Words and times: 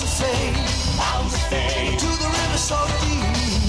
of 0.00 0.08
fame, 0.08 0.56
mountains 0.96 1.34
of 1.36 1.44
fame, 1.52 1.98
to 2.00 2.06
the 2.06 2.24
river 2.24 2.56
so 2.56 2.80
deep, 3.04 3.20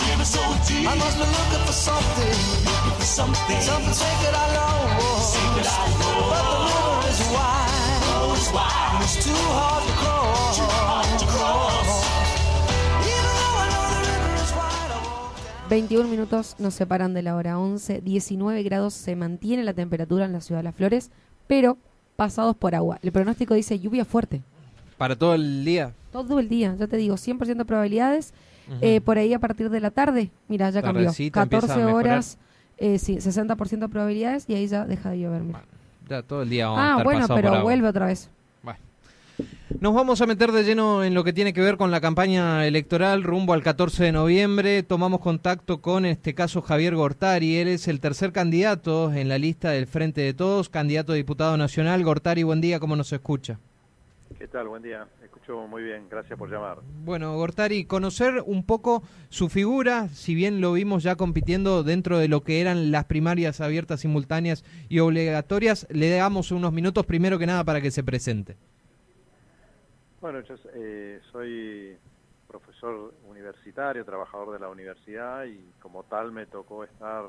river 0.07 0.23
so 0.23 0.39
deep. 0.63 0.87
I 0.87 0.95
must 0.95 1.19
be 1.19 1.27
looking 1.27 1.63
for 1.67 1.75
something, 1.75 2.37
looking 2.63 2.95
for 2.95 3.03
something, 3.03 3.59
something 3.59 3.91
sacred 3.91 4.31
I 4.31 4.47
know, 4.55 4.87
sacred 5.19 5.67
I 5.67 5.83
know. 5.99 6.31
But 6.31 6.43
the 6.47 6.59
river 6.71 7.11
is 7.11 7.19
wide, 7.35 8.03
oh, 8.15 8.31
it's 8.39 8.49
wide, 8.55 8.91
and 8.95 9.03
it's 9.03 9.19
too 9.19 9.43
hard 9.51 9.83
to 9.83 9.93
cross, 9.99 10.55
too 10.55 10.71
hard 10.71 11.19
to 11.19 11.27
cross. 11.27 11.91
Even 13.03 13.33
though 13.35 13.59
I 13.59 13.67
know 13.73 13.83
the 13.91 13.99
river 14.07 14.33
is 14.39 14.51
wide, 14.55 14.91
I 14.95 14.99
won't 15.03 15.67
21 15.67 16.09
minutos 16.09 16.55
nos 16.57 16.73
separan 16.73 17.13
de 17.13 17.21
la 17.21 17.35
hora 17.35 17.59
11, 17.59 17.99
19 17.99 18.63
grados 18.63 18.93
se 18.93 19.17
mantiene 19.17 19.65
la 19.65 19.73
temperatura 19.73 20.23
en 20.23 20.31
la 20.31 20.39
ciudad 20.39 20.59
de 20.59 20.63
Las 20.63 20.75
Flores, 20.75 21.11
pero 21.47 21.77
pasados 22.15 22.55
por 22.55 22.75
agua. 22.75 22.99
El 23.03 23.11
pronóstico 23.11 23.55
dice 23.55 23.77
lluvia 23.77 24.05
fuerte. 24.05 24.41
Para 25.03 25.17
todo 25.17 25.33
el 25.35 25.65
día. 25.65 25.91
Todo 26.13 26.39
el 26.39 26.47
día, 26.47 26.77
ya 26.79 26.87
te 26.87 26.95
digo, 26.95 27.15
100% 27.17 27.65
probabilidades. 27.65 28.33
Eh, 28.79 29.01
por 29.01 29.17
ahí 29.17 29.33
a 29.33 29.39
partir 29.39 29.69
de 29.69 29.81
la 29.81 29.91
tarde, 29.91 30.31
mira, 30.47 30.69
ya 30.69 30.81
cambió. 30.81 31.03
Tardecita 31.07 31.41
empieza 31.41 31.65
a 31.65 31.67
14 31.67 31.85
mejorar. 31.85 32.13
horas, 32.13 32.37
eh, 32.77 32.97
sí, 32.99 33.17
60% 33.17 33.89
probabilidades 33.89 34.45
y 34.47 34.53
ahí 34.55 34.65
ya 34.65 34.85
deja 34.85 35.09
de 35.09 35.19
llover. 35.19 35.41
mira. 35.41 35.61
Ya 36.09 36.21
todo 36.21 36.43
el 36.43 36.49
día 36.49 36.67
vamos 36.67 36.79
a 36.79 36.85
Ah, 36.85 36.89
estar 36.91 37.03
bueno, 37.03 37.27
por 37.27 37.35
pero 37.41 37.61
vuelve 37.63 37.87
otra 37.89 38.05
vez. 38.05 38.29
Bueno. 38.61 38.79
Nos 39.81 39.93
vamos 39.93 40.21
a 40.21 40.25
meter 40.25 40.53
de 40.53 40.63
lleno 40.63 41.03
en 41.03 41.13
lo 41.13 41.25
que 41.25 41.33
tiene 41.33 41.51
que 41.51 41.59
ver 41.59 41.75
con 41.75 41.91
la 41.91 41.99
campaña 41.99 42.65
electoral 42.65 43.23
rumbo 43.23 43.51
al 43.51 43.61
14 43.61 44.05
de 44.05 44.11
noviembre. 44.13 44.83
Tomamos 44.83 45.19
contacto 45.19 45.81
con, 45.81 46.05
en 46.05 46.11
este 46.13 46.33
caso, 46.33 46.61
Javier 46.61 46.95
Gortari. 46.95 47.57
Él 47.57 47.67
es 47.67 47.89
el 47.89 47.99
tercer 47.99 48.31
candidato 48.31 49.11
en 49.13 49.27
la 49.27 49.37
lista 49.37 49.71
del 49.71 49.87
Frente 49.87 50.21
de 50.21 50.33
Todos, 50.33 50.69
candidato 50.69 51.11
a 51.11 51.15
diputado 51.15 51.57
nacional. 51.57 52.01
Gortari, 52.05 52.43
buen 52.43 52.61
día, 52.61 52.79
¿cómo 52.79 52.95
nos 52.95 53.11
escucha? 53.11 53.59
¿Qué 54.37 54.47
tal? 54.47 54.67
Buen 54.67 54.81
día. 54.81 55.07
Escucho 55.23 55.67
muy 55.67 55.83
bien. 55.83 56.07
Gracias 56.09 56.37
por 56.37 56.49
llamar. 56.49 56.79
Bueno, 57.03 57.35
Gortari, 57.35 57.85
conocer 57.85 58.41
un 58.45 58.65
poco 58.65 59.03
su 59.29 59.49
figura, 59.49 60.07
si 60.07 60.33
bien 60.35 60.61
lo 60.61 60.73
vimos 60.73 61.03
ya 61.03 61.15
compitiendo 61.15 61.83
dentro 61.83 62.17
de 62.17 62.27
lo 62.27 62.41
que 62.43 62.61
eran 62.61 62.91
las 62.91 63.05
primarias 63.05 63.61
abiertas, 63.61 64.01
simultáneas 64.01 64.63
y 64.89 64.99
obligatorias, 64.99 65.87
le 65.89 66.09
damos 66.09 66.51
unos 66.51 66.73
minutos 66.73 67.05
primero 67.05 67.37
que 67.37 67.45
nada 67.45 67.63
para 67.63 67.81
que 67.81 67.91
se 67.91 68.03
presente. 68.03 68.57
Bueno, 70.21 70.41
yo 70.41 70.55
eh, 70.73 71.19
soy 71.31 71.97
profesor 72.47 73.13
universitario, 73.27 74.05
trabajador 74.05 74.53
de 74.53 74.59
la 74.59 74.69
universidad 74.69 75.45
y 75.45 75.59
como 75.81 76.03
tal 76.03 76.31
me 76.31 76.45
tocó 76.45 76.83
estar 76.83 77.25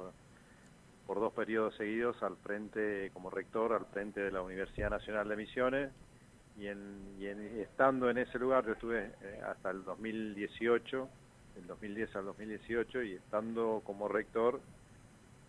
por 1.07 1.21
dos 1.21 1.33
periodos 1.33 1.75
seguidos 1.77 2.23
al 2.23 2.37
frente, 2.37 3.11
como 3.13 3.31
rector, 3.31 3.73
al 3.73 3.87
frente 3.87 4.21
de 4.21 4.31
la 4.31 4.43
Universidad 4.43 4.91
Nacional 4.91 5.29
de 5.29 5.37
Misiones 5.37 5.91
y, 6.57 6.67
en, 6.69 7.17
y 7.19 7.27
en- 7.27 7.61
estando 7.61 8.11
en 8.11 8.19
ese 8.19 8.39
lugar 8.39 8.67
yo 8.67 8.73
estuve 8.73 9.15
eh, 9.21 9.41
hasta 9.45 9.71
el 9.71 9.85
2018, 9.85 11.11
del 11.55 11.67
2010 11.67 12.15
al 12.17 12.27
2018 12.27 13.03
y 13.03 13.15
estando 13.15 13.83
como 13.85 14.09
rector 14.09 14.63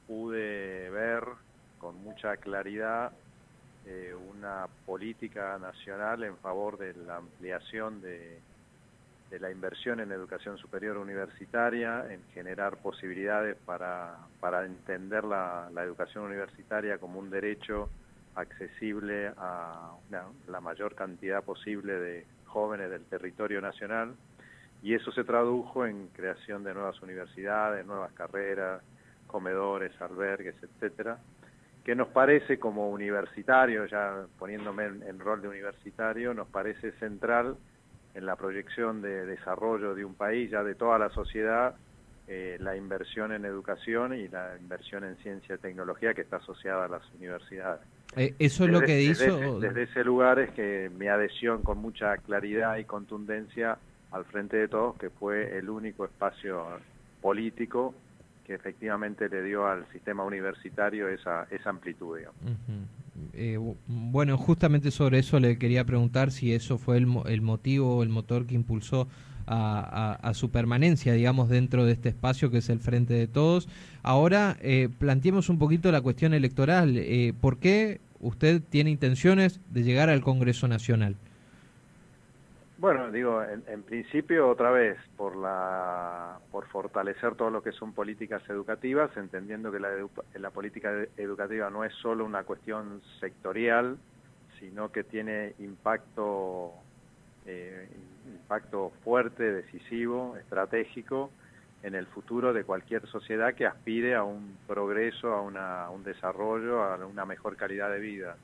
pude 0.08 0.90
ver 0.92 1.24
con 1.78 1.96
mucha 1.98 2.38
claridad 2.38 3.14
eh, 3.86 4.14
una 4.16 4.68
política 4.86 5.58
nacional 5.60 6.24
en 6.24 6.38
favor 6.40 6.78
de 6.78 6.94
la 6.96 7.18
ampliación 7.18 8.02
de, 8.02 8.44
de 9.30 9.40
la 9.40 9.52
inversión 9.52 10.00
en 10.00 10.12
educación 10.12 10.58
superior 10.58 10.98
universitaria, 10.98 12.12
en 12.14 12.24
generar 12.28 12.82
posibilidades 12.82 13.58
para, 13.66 14.30
para 14.40 14.66
entender 14.66 15.24
la, 15.24 15.70
la 15.74 15.84
educación 15.84 16.26
universitaria 16.26 17.00
como 17.00 17.20
un 17.20 17.30
derecho 17.30 17.92
accesible 18.36 19.32
a 19.38 19.92
la 20.48 20.62
mayor 20.62 20.96
cantidad 20.96 21.44
posible 21.44 21.94
de 21.94 22.26
jóvenes 22.46 22.90
del 22.90 23.06
territorio 23.06 23.62
nacional 23.62 24.16
y 24.82 24.94
eso 24.94 25.12
se 25.12 25.24
tradujo 25.24 25.86
en 25.86 26.08
creación 26.10 26.64
de 26.64 26.74
nuevas 26.74 27.02
universidades, 27.02 27.86
nuevas 27.86 28.12
carreras, 28.14 28.82
comedores, 29.28 29.92
albergues, 30.02 30.56
etcétera, 30.62 31.18
que 31.84 31.96
nos 31.96 32.10
parece 32.10 32.60
como 32.60 32.90
universitario, 32.90 33.86
ya 33.86 34.26
poniéndome 34.38 34.86
en, 34.86 35.04
en 35.04 35.20
rol 35.20 35.42
de 35.42 35.48
universitario, 35.48 36.34
nos 36.34 36.48
parece 36.48 36.92
central 36.94 37.58
en 38.14 38.26
la 38.26 38.36
proyección 38.36 39.02
de 39.02 39.26
desarrollo 39.26 39.94
de 39.94 40.06
un 40.06 40.16
país, 40.16 40.50
ya 40.52 40.64
de 40.64 40.76
toda 40.76 40.98
la 40.98 41.10
sociedad, 41.10 41.76
eh, 42.28 42.58
la 42.60 42.76
inversión 42.76 43.32
en 43.34 43.46
educación 43.46 44.16
y 44.16 44.28
la 44.30 44.58
inversión 44.60 45.04
en 45.04 45.16
ciencia 45.18 45.56
y 45.56 45.58
tecnología 45.60 46.16
que 46.16 46.22
está 46.22 46.38
asociada 46.38 46.86
a 46.86 46.88
las 46.88 47.04
universidades. 47.14 47.82
Eh, 48.18 48.34
eso 48.40 48.66
es 48.66 48.72
lo 48.72 48.82
que 48.82 49.02
hizo... 49.04 49.60
Desde, 49.60 49.84
ese 49.84 50.04
lugar 50.04 50.40
es 50.40 50.50
que 50.52 50.90
mi 50.98 51.08
adhesión 51.08 51.62
con 51.62 51.78
mucha 51.80 52.18
claridad 52.18 52.78
y 52.78 52.84
contundencia 52.86 53.78
al 54.12 54.26
frente 54.26 54.58
de 54.58 54.68
todos, 54.68 54.96
que 54.98 55.10
fue 55.10 55.58
el 55.58 55.70
único 55.70 56.06
espacio 56.06 56.66
político 57.22 57.94
que 58.46 58.54
efectivamente 58.54 59.28
le 59.28 59.42
dio 59.42 59.66
al 59.66 59.86
sistema 59.92 60.24
universitario 60.24 61.10
esa, 61.10 61.48
esa 61.50 61.72
amplitud. 61.72 62.18
digamos. 62.20 62.38
Eh, 63.34 63.58
bu- 63.58 63.76
bueno, 63.88 64.38
justamente 64.38 64.92
sobre 64.92 65.20
eso 65.20 65.40
le 65.40 65.58
quería 65.58 65.84
preguntar 65.84 66.32
si 66.32 66.54
eso 66.54 66.78
fue 66.78 66.98
el, 66.98 67.08
el 67.26 67.42
motivo 67.42 67.98
o 67.98 68.04
el 68.04 68.10
motor 68.10 68.46
que 68.46 68.54
impulsó 68.54 69.08
a, 69.48 69.80
a- 70.22 70.30
a 70.30 70.34
su 70.36 70.52
permanencia, 70.52 71.14
digamos, 71.14 71.50
dentro 71.50 71.86
de 71.86 71.94
este 71.94 72.10
espacio 72.10 72.52
que 72.52 72.60
es 72.60 72.70
el 72.70 72.80
Frente 72.80 73.16
de 73.16 73.28
Todos. 73.28 73.68
Ahora, 74.04 74.58
eh, 74.62 74.90
planteemos 75.00 75.50
un 75.50 75.58
poquito 75.58 75.92
la 75.92 76.02
cuestión 76.02 76.34
electoral. 76.36 76.96
Eh, 76.98 77.34
¿Por 77.42 77.58
qué 77.58 78.00
usted 78.26 78.62
tiene 78.70 78.90
intenciones 78.90 79.62
de 79.72 79.84
llegar 79.84 80.10
al 80.10 80.22
Congreso 80.22 80.68
Nacional? 80.68 81.16
Bueno, 82.78 83.10
digo, 83.10 83.42
en, 83.42 83.84
principio 83.84 84.50
otra 84.50 84.70
vez 84.70 84.98
por 85.16 85.38
la 85.38 86.40
por 86.52 86.68
fortalecer 86.68 87.36
todo 87.36 87.50
lo 87.50 87.64
que 87.64 87.72
son 87.72 87.94
políticas 87.94 88.42
educativas, 88.50 89.16
entendiendo 89.16 89.72
que 89.72 89.80
la, 89.80 89.96
edu- 89.96 90.24
la 90.34 90.50
política 90.50 90.92
educativa 91.16 91.70
no 91.70 91.86
es 91.86 91.94
solo 92.02 92.26
una 92.26 92.44
cuestión 92.44 93.02
sectorial, 93.22 93.98
sino 94.60 94.92
que 94.92 95.06
tiene 95.06 95.54
impacto 95.60 96.74
eh, 97.46 97.88
impacto 98.28 98.92
fuerte, 99.04 99.44
decisivo, 99.44 100.36
estratégico 100.38 101.32
en 101.86 101.94
el 101.94 102.08
futuro 102.08 102.52
de 102.52 102.64
cualquier 102.64 103.06
sociedad 103.08 103.54
que 103.54 103.68
aspire 103.68 104.16
a 104.16 104.24
un 104.24 104.58
progreso, 104.66 105.32
a, 105.32 105.42
una, 105.42 105.88
un 105.92 106.04
desarrollo, 106.04 106.82
a 106.84 106.98
una 107.06 107.26
mejor 107.26 107.56
calidad 107.56 107.92
de 107.92 108.00
vida. 108.00 108.36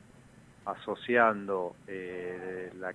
Asociando 0.64 1.76
eh, 1.88 2.72
la, 2.76 2.94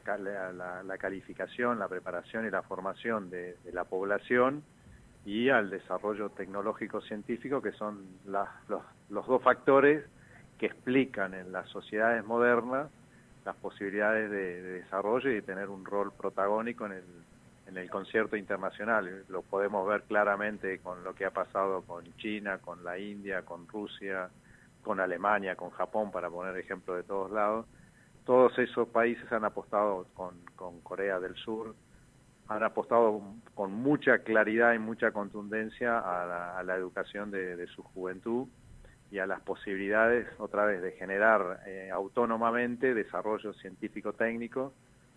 la- 0.84 0.98
calificación, 0.98 1.80
la 1.80 1.88
preparación 1.88 2.46
y 2.46 2.50
la 2.50 2.62
formación 2.62 3.28
de, 3.28 3.56
la 3.72 3.82
población 3.82 4.62
y 5.24 5.48
al 5.48 5.68
desarrollo 5.68 6.30
tecnológico 6.30 7.00
científico, 7.00 7.60
que 7.60 7.72
son 7.72 8.06
los, 8.24 8.48
los 9.10 9.26
dos 9.26 9.42
factores 9.42 10.04
que 10.58 10.66
explican 10.66 11.34
en 11.34 11.50
las 11.50 11.68
sociedades 11.70 12.24
modernas 12.24 12.88
las 13.44 13.56
posibilidades 13.56 14.30
de, 14.30 14.62
de 14.62 14.72
desarrollo 14.82 15.28
y 15.30 15.34
de 15.34 15.42
tener 15.42 15.68
un 15.68 15.84
rol 15.84 16.12
protagónico 16.12 16.86
en 16.86 16.92
el, 16.92 17.04
en 17.66 17.76
el 17.76 17.90
concierto 17.90 18.36
internacional. 18.36 19.24
Lo 19.28 19.42
podemos 19.42 19.86
ver 19.86 20.02
claramente 20.02 20.78
con 20.78 21.02
lo 21.04 21.14
que 21.14 21.24
ha 21.24 21.30
pasado 21.30 21.82
con 21.82 22.04
China, 22.16 22.58
con 22.58 22.84
la 22.84 22.98
India, 22.98 23.42
con 23.42 23.66
Rusia, 23.68 24.30
con 24.82 25.00
Alemania, 25.00 25.56
con 25.56 25.70
Japón, 25.70 26.10
para 26.10 26.30
poner 26.30 26.56
ejemplo 26.56 26.94
de 26.94 27.02
todos 27.02 27.30
lados. 27.30 27.66
Todos 28.24 28.58
esos 28.58 28.88
países 28.88 29.30
han 29.32 29.44
apostado 29.44 30.06
con, 30.14 30.34
Corea 30.82 31.20
del 31.20 31.34
Sur, 31.36 31.74
han 32.48 32.62
apostado 32.62 33.20
con 33.54 33.72
mucha 33.72 34.18
claridad 34.18 34.74
y 34.74 34.78
mucha 34.78 35.12
contundencia 35.12 35.98
a 35.98 36.62
la, 36.62 36.76
educación 36.76 37.30
de, 37.30 37.56
de 37.56 37.66
su 37.68 37.82
juventud 37.82 38.48
y 39.10 39.18
a 39.18 39.26
las 39.26 39.40
posibilidades, 39.42 40.26
otra 40.38 40.64
vez, 40.64 40.82
de 40.82 40.92
generar 40.92 41.60
eh, 41.66 41.90
autónomamente 41.92 42.94
desarrollo 42.94 43.52
científico-técnico 43.54 44.72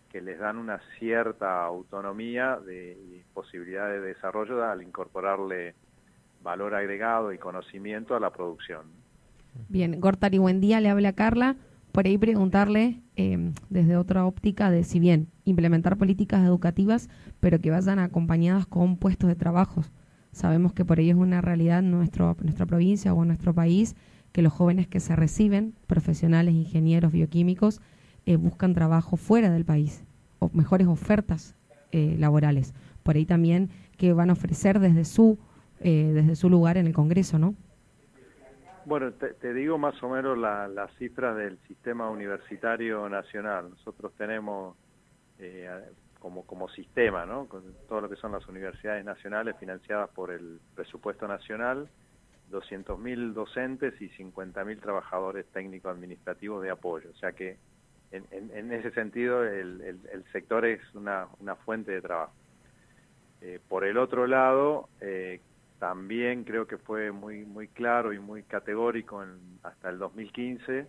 que 0.10 0.22
les 0.22 0.40
dan 0.40 0.58
una 0.58 0.80
cierta 0.98 1.64
autonomía 1.64 2.58
de, 2.58 2.94
y 2.94 3.24
posibilidad 3.34 3.88
de 3.90 4.02
desarrollo 4.02 4.64
al 4.64 4.82
incorporarle 4.82 5.76
valor 6.44 6.74
agregado 6.74 7.32
y 7.32 7.38
conocimiento 7.38 8.16
a 8.16 8.20
la 8.20 8.32
producción. 8.32 8.82
Bien, 9.68 10.00
Gortari, 10.00 10.38
buen 10.38 10.62
día, 10.62 10.80
le 10.82 10.90
habla 10.90 11.14
Carla. 11.14 11.56
Por 11.92 12.06
ahí 12.06 12.18
preguntarle 12.18 13.02
eh, 13.16 13.52
desde 13.70 13.98
otra 13.98 14.26
óptica 14.26 14.72
de 14.72 14.84
si 14.84 15.00
bien 15.00 15.28
implementar 15.44 15.98
políticas 15.98 16.46
educativas, 16.46 17.10
pero 17.40 17.60
que 17.60 17.72
vayan 17.72 18.00
acompañadas 18.00 18.68
con 18.68 18.98
puestos 18.98 19.28
de 19.28 19.36
trabajo. 19.36 19.84
Sabemos 20.32 20.74
que 20.74 20.86
por 20.86 21.00
ahí 21.00 21.10
es 21.10 21.16
una 21.16 21.42
realidad 21.42 21.80
en 21.80 21.92
nuestro, 21.92 22.38
nuestra 22.42 22.66
provincia 22.66 23.14
o 23.14 23.22
en 23.24 23.30
nuestro 23.30 23.54
país 23.54 23.96
que 24.32 24.44
los 24.44 24.54
jóvenes 24.54 24.88
que 24.88 25.00
se 25.00 25.16
reciben, 25.16 25.74
profesionales, 25.88 26.54
ingenieros, 26.54 27.12
bioquímicos, 27.12 27.82
eh, 28.30 28.36
buscan 28.38 28.76
trabajo 28.76 29.18
fuera 29.18 29.50
del 29.50 29.66
país 29.66 30.04
o 30.38 30.52
mejores 30.54 30.86
ofertas 30.86 31.56
eh, 31.92 32.16
laborales. 32.20 32.76
Por 33.02 33.16
ahí 33.16 33.26
también 33.26 33.70
que 33.98 34.14
van 34.14 34.30
a 34.30 34.34
ofrecer 34.34 34.80
desde 34.80 35.04
su, 35.04 35.40
eh, 35.80 36.12
desde 36.14 36.36
su 36.36 36.48
lugar 36.48 36.78
en 36.78 36.86
el 36.86 36.94
Congreso, 36.94 37.40
¿no? 37.40 37.56
Bueno, 38.86 39.12
te, 39.14 39.54
digo 39.56 39.80
más 39.80 40.02
o 40.04 40.10
menos 40.10 40.38
la- 40.38 40.68
las 40.68 40.92
cifras 40.98 41.36
del 41.38 41.58
sistema 41.68 42.08
universitario 42.12 43.10
nacional. 43.10 43.72
Nosotros 43.72 44.14
tenemos, 44.16 44.76
eh, 45.40 45.68
como, 46.20 46.44
como 46.44 46.70
sistema, 46.70 47.26
¿no? 47.26 47.48
Con 47.48 47.64
todo 47.88 48.02
lo 48.02 48.10
que 48.10 48.16
son 48.16 48.32
las 48.32 48.48
universidades 48.48 49.04
nacionales 49.04 49.56
financiadas 49.60 50.08
por 50.12 50.30
el 50.30 50.60
presupuesto 50.76 51.28
nacional, 51.28 51.90
200.000 52.52 53.34
docentes 53.34 54.00
y 54.02 54.10
50.000 54.10 54.80
trabajadores 54.80 55.48
técnico-administrativos 55.48 56.62
de 56.62 56.70
apoyo. 56.70 57.10
O 57.12 57.16
sea 57.18 57.32
que 57.32 57.58
en, 58.12 58.26
en, 58.32 58.72
ese 58.72 58.92
sentido 58.92 59.44
el, 59.44 59.82
el, 59.82 60.24
sector 60.32 60.66
es 60.66 60.82
una, 60.96 61.28
una, 61.40 61.56
fuente 61.56 61.92
de 61.92 62.02
trabajo. 62.02 62.34
Eh, 63.42 63.60
por 63.68 63.86
el 63.86 63.98
otro 63.98 64.28
lado, 64.28 64.90
eh, 65.00 65.40
también 65.80 66.44
creo 66.44 66.68
que 66.68 66.78
fue 66.78 67.12
muy, 67.12 67.46
muy 67.46 67.68
claro 67.68 68.12
y 68.12 68.20
muy 68.20 68.44
categórico 68.44 69.24
en, 69.24 69.60
hasta 69.64 69.90
el 69.90 70.00
2015 70.00 70.88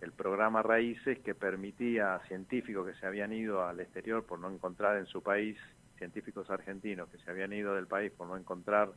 el 0.00 0.12
programa 0.12 0.62
Raíces 0.62 1.18
que 1.20 1.34
permitía 1.34 2.14
a 2.14 2.20
científicos 2.26 2.86
que 2.86 2.94
se 3.00 3.06
habían 3.06 3.32
ido 3.32 3.64
al 3.66 3.80
exterior 3.80 4.24
por 4.24 4.38
no 4.38 4.50
encontrar 4.50 4.96
en 4.96 5.06
su 5.06 5.22
país, 5.22 5.58
científicos 5.96 6.48
argentinos 6.50 7.08
que 7.08 7.18
se 7.18 7.30
habían 7.30 7.52
ido 7.52 7.74
del 7.74 7.86
país 7.86 8.12
por 8.12 8.28
no 8.28 8.36
encontrar 8.36 8.90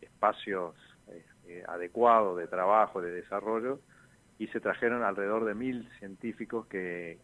espacios 0.00 0.76
eh, 1.08 1.24
eh, 1.48 1.64
adecuados 1.66 2.38
de 2.38 2.46
trabajo, 2.46 3.00
de 3.00 3.10
desarrollo, 3.10 3.80
y 4.38 4.46
se 4.48 4.60
trajeron 4.60 5.02
alrededor 5.02 5.44
de 5.44 5.54
mil 5.54 5.88
científicos 5.98 6.66
que, 6.66 7.18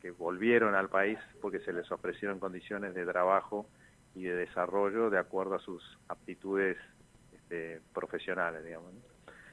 que, 0.00 0.10
volvieron 0.12 0.74
al 0.74 0.88
país 0.88 1.18
porque 1.42 1.60
se 1.60 1.72
les 1.72 1.90
ofrecieron 1.90 2.38
condiciones 2.38 2.94
de 2.94 3.04
trabajo 3.04 3.66
y 4.14 4.22
de 4.22 4.34
desarrollo 4.34 5.10
de 5.10 5.18
acuerdo 5.18 5.56
a 5.56 5.58
sus 5.58 5.82
aptitudes 6.08 6.76
este, 7.32 7.80
profesionales, 7.92 8.64
digamos. 8.64 8.92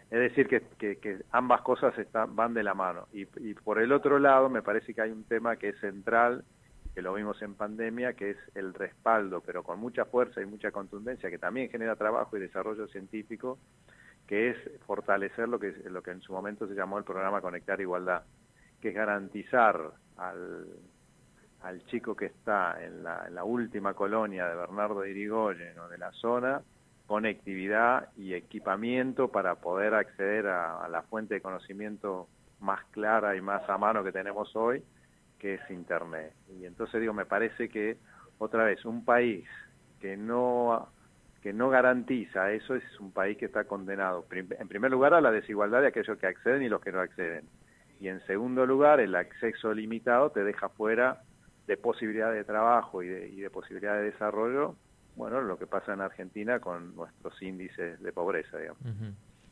Es 0.10 0.20
decir, 0.20 0.48
que, 0.48 0.62
que, 0.78 1.24
ambas 1.32 1.62
cosas 1.62 1.98
están, 1.98 2.36
van 2.36 2.54
de 2.54 2.64
la 2.64 2.76
mano. 2.76 3.08
Y, 3.12 3.28
y, 3.38 3.56
por 3.56 3.80
el 3.80 3.92
otro 3.92 4.20
lado, 4.20 4.48
me 4.48 4.62
parece 4.62 4.94
que 4.94 5.02
hay 5.02 5.12
un 5.12 5.24
tema 5.24 5.56
que 5.56 5.70
es 5.70 5.80
central, 5.80 6.46
que 6.94 7.02
lo 7.02 7.14
vimos 7.16 7.42
en 7.42 7.56
pandemia, 7.56 8.14
que 8.14 8.32
es 8.32 8.38
el 8.54 8.76
respaldo, 8.76 9.42
pero 9.42 9.64
con 9.64 9.80
mucha 9.80 10.06
fuerza 10.06 10.40
y 10.42 10.46
mucha 10.46 10.72
contundencia, 10.72 11.32
que 11.32 11.40
también 11.40 11.70
genera 11.70 11.96
trabajo 11.96 12.38
y 12.38 12.42
desarrollo 12.42 12.88
científico, 12.88 13.58
que 14.28 14.52
es 14.52 14.58
fortalecer 14.86 15.50
lo 15.50 15.60
que, 15.60 15.72
lo 15.90 16.02
que 16.02 16.12
en 16.12 16.22
su 16.22 16.32
momento 16.34 16.68
se 16.68 16.76
llamó 16.76 16.98
el 16.98 17.04
programa 17.04 17.42
Conectar 17.42 17.80
Igualdad, 17.82 18.24
que 18.82 18.90
es 18.90 18.96
garantizar 18.96 19.92
al, 20.18 20.68
al 21.64 21.86
chico 21.86 22.16
que 22.16 22.26
está 22.26 22.78
en 22.84 23.04
la, 23.04 23.44
última 23.44 23.94
colonia 23.94 24.48
de 24.48 24.56
Bernardo 24.56 25.02
de 25.02 25.12
Irigoyen 25.12 25.80
o 25.80 25.88
de 25.88 25.98
la 25.98 26.12
zona, 26.12 26.62
conectividad 27.08 28.10
y 28.18 28.34
equipamiento 28.34 29.30
para 29.30 29.56
poder 29.56 29.94
acceder 29.94 30.48
a, 30.48 30.88
la 30.90 31.02
fuente 31.04 31.36
de 31.36 31.42
conocimiento 31.42 32.28
más 32.60 32.84
clara 32.92 33.36
y 33.36 33.42
más 33.42 33.68
a 33.70 33.78
mano 33.78 34.04
que 34.04 34.12
tenemos 34.12 34.54
hoy, 34.56 34.84
que 35.40 35.56
es 35.56 35.70
Internet. 35.70 36.34
Y 36.50 36.66
entonces 36.66 37.00
digo, 37.00 37.14
me 37.14 37.26
parece 37.26 37.70
que 37.70 37.98
otra 38.40 38.66
vez 38.66 38.84
un 38.84 39.06
país 39.06 39.46
que 40.02 40.18
no 40.18 40.90
que 41.44 41.54
no 41.54 41.70
garantiza 41.70 42.52
eso 42.54 42.74
es 42.74 42.84
un 43.00 43.12
país 43.12 43.38
que 43.38 43.46
está 43.46 43.66
condenado, 43.66 44.26
en 44.32 44.68
primer 44.68 44.90
lugar, 44.90 45.14
a 45.14 45.22
la 45.22 45.30
desigualdad 45.30 45.82
de 45.82 45.88
aquellos 45.88 46.18
que 46.18 46.26
acceden 46.26 46.64
y 46.64 46.70
los 46.70 46.82
que 46.82 46.92
no 46.92 47.02
acceden. 47.02 47.46
Y 48.00 48.08
en 48.08 48.26
segundo 48.26 48.66
lugar, 48.66 49.00
el 49.00 49.14
acceso 49.14 49.74
limitado 49.74 50.32
te 50.32 50.44
deja 50.44 50.70
fuera 50.70 51.22
de 51.68 51.78
posibilidad 51.78 52.32
de 52.32 52.44
trabajo 52.44 53.04
y 53.04 53.10
de, 53.10 53.28
y 53.28 53.42
de 53.42 53.50
posibilidad 53.50 53.96
de 53.96 54.12
desarrollo 54.12 54.76
bueno, 55.16 55.42
lo 55.42 55.58
que 55.58 55.68
pasa 55.68 55.94
en 55.94 56.02
Argentina 56.02 56.60
con 56.60 56.96
nuestros 56.96 57.40
índices 57.42 58.02
de 58.02 58.12
pobreza, 58.12 58.58
digamos. 58.58 58.82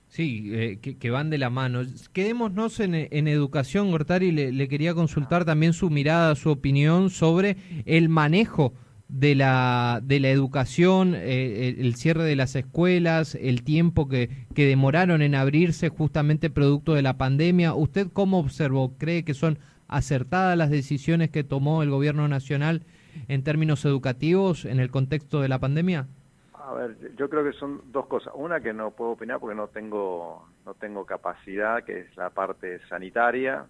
Sí, 0.08 0.52
eh, 0.54 0.80
que, 0.80 1.10
van 1.10 1.30
de 1.30 1.38
la 1.38 1.50
mano. 1.50 1.82
Quedémonos 2.12 2.80
en, 2.80 2.96
educación, 3.28 3.92
Gortari, 3.92 4.32
le, 4.32 4.68
quería 4.68 4.94
consultar 4.94 5.46
también 5.46 5.74
su 5.74 5.90
mirada, 5.90 6.36
su 6.36 6.50
opinión 6.50 7.10
sobre 7.10 7.56
el 7.86 8.10
manejo 8.10 8.74
de 9.12 9.36
la, 9.36 10.00
de 10.02 10.22
la 10.22 10.30
educación, 10.30 11.14
eh, 11.16 11.76
el 11.78 11.96
cierre 11.96 12.24
de 12.24 12.38
las 12.38 12.56
escuelas, 12.56 13.36
el 13.36 13.64
tiempo 13.64 14.08
que, 14.08 14.30
que 14.56 14.66
demoraron 14.66 15.22
en 15.22 15.36
abrirse 15.36 15.90
justamente 15.90 16.50
producto 16.50 16.94
de 16.94 17.02
la 17.02 17.18
pandemia. 17.18 17.74
¿Usted 17.74 18.08
cómo 18.12 18.40
observó? 18.40 18.94
¿Cree 18.98 19.24
que 19.26 19.34
son 19.34 19.60
acertadas 19.90 20.58
las 20.58 20.70
decisiones 20.70 21.30
que 21.30 21.44
tomó 21.44 21.84
el 21.84 21.90
gobierno 21.90 22.30
nacional 22.30 22.84
en 23.28 23.44
términos 23.44 23.84
educativos 23.84 24.64
en 24.64 24.80
el 24.80 24.90
contexto 24.90 25.42
de 25.42 25.50
la 25.50 25.60
pandemia? 25.60 26.08
A 26.54 26.74
ver, 26.74 26.96
yo 27.18 27.30
creo 27.30 27.44
que 27.44 27.52
son 27.58 27.82
dos 27.92 28.06
cosas. 28.06 28.32
Una 28.34 28.62
que 28.62 28.72
no 28.72 28.92
puedo 28.92 29.12
opinar 29.12 29.42
porque 29.42 29.56
no 29.56 29.68
tengo 29.68 30.48
no 30.66 30.74
tengo 30.76 31.06
capacidad, 31.06 31.84
que 31.84 32.00
es 32.00 32.16
la 32.16 32.30
parte 32.30 32.80
sanitaria. 32.88 33.66